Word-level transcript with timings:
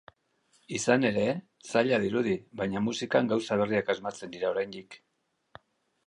Izan 0.75 1.03
ere, 1.09 1.25
zaila 1.73 1.99
dirudi, 2.05 2.33
baina 2.61 2.81
musikan 2.85 3.29
gauza 3.33 3.57
berriak 3.59 3.91
asmatzen 3.95 4.33
dira 4.37 4.49
oraindik. 4.55 4.97